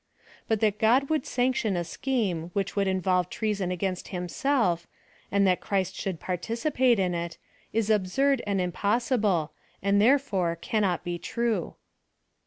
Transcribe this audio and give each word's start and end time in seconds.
But 0.47 0.61
that 0.61 0.79
God 0.79 1.11
would 1.11 1.27
sanction 1.27 1.75
a 1.77 1.83
scheme 1.83 2.49
which 2.53 2.75
would 2.75 2.87
involve 2.87 3.29
treason 3.29 3.69
aganist 3.69 4.07
Himself, 4.07 4.87
and 5.31 5.45
that 5.45 5.61
Christ 5.61 5.93
should 5.95 6.19
participate 6.19 6.97
in 6.97 7.13
it, 7.13 7.37
is 7.71 7.91
absurd 7.91 8.41
and 8.47 8.59
impossible, 8.59 9.51
and 9.79 10.01
therefore 10.01 10.55
cannot 10.55 11.03
be 11.03 11.19
true. 11.19 11.75